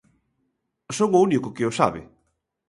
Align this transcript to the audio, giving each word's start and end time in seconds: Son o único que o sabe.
Son 0.97 1.09
o 1.17 1.23
único 1.27 1.53
que 1.55 1.67
o 1.69 1.71
sabe. 1.79 2.01